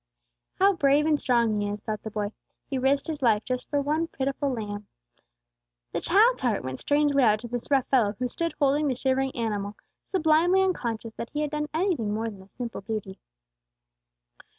"How 0.55 0.73
brave 0.73 1.05
and 1.05 1.19
strong 1.19 1.61
he 1.61 1.69
is," 1.69 1.83
thought 1.83 2.01
the 2.01 2.09
boy. 2.09 2.31
"He 2.67 2.79
risked 2.79 3.05
his 3.07 3.21
life 3.21 3.43
for 3.43 3.47
just 3.49 3.71
one 3.71 4.07
pitiful 4.07 4.49
little 4.51 4.67
lamb." 4.69 4.87
The 5.91 6.01
child's 6.01 6.41
heart 6.41 6.63
went 6.63 6.79
strangely 6.79 7.21
out 7.21 7.39
to 7.41 7.47
this 7.47 7.69
rough 7.69 7.85
fellow 7.85 8.15
who 8.17 8.27
stood 8.27 8.55
holding 8.57 8.87
the 8.87 8.95
shivering 8.95 9.35
animal, 9.35 9.75
sublimely 10.07 10.63
unconscious 10.63 11.13
that 11.17 11.29
he 11.29 11.41
had 11.41 11.51
done 11.51 11.69
anything 11.71 12.15
more 12.15 12.31
than 12.31 12.41
a 12.41 12.49
simple 12.49 12.81
duty. 12.81 13.19